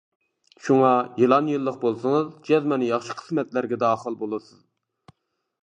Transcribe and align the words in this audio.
شۇڭا، 0.67 0.93
يىلان 1.23 1.51
يىللىق 1.51 1.77
بولسىڭىز، 1.83 2.31
جەزمەن 2.49 2.87
ياخشى 2.87 3.19
قىسمەتلەرگە 3.21 3.79
داخىل 3.87 4.21
بولىسىز. 4.25 4.59